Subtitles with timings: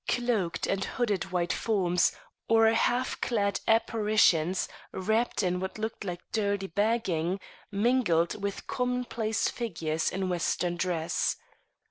[0.07, 2.11] Cloaked and hooded white forms,
[2.49, 7.39] or half clad apparitions wrapped in what looked like dirty bagging,
[7.69, 11.37] mingled with commonplace figures in Western dress.